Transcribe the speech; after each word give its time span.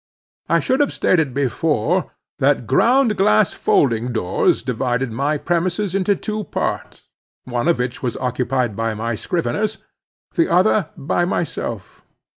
I 0.49 0.59
should 0.61 0.79
have 0.79 0.91
stated 0.91 1.31
before 1.31 2.09
that 2.39 2.65
ground 2.65 3.17
glass 3.17 3.53
folding 3.53 4.11
doors 4.11 4.63
divided 4.63 5.11
my 5.11 5.37
premises 5.37 5.93
into 5.93 6.15
two 6.15 6.45
parts, 6.45 7.07
one 7.43 7.67
of 7.67 7.77
which 7.77 8.01
was 8.01 8.17
occupied 8.17 8.75
by 8.75 8.95
my 8.95 9.13
scriveners, 9.13 9.77
the 10.33 10.47
other 10.49 10.89
by 10.97 11.25
myself. 11.25 12.03